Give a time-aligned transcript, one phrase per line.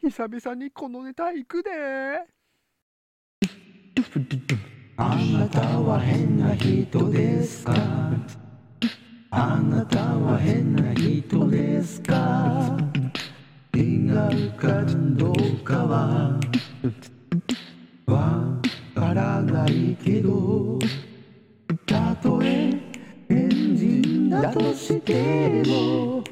[0.00, 1.70] 久々にこのネタ行くで。
[4.98, 7.74] あなたは変な人ですか？
[9.30, 12.78] あなたは変な人ですか？
[13.74, 16.40] 違うかどうかは？
[18.06, 18.60] わ
[18.94, 20.78] からないけど
[21.86, 22.72] たとえ
[23.28, 26.22] 変人だとしても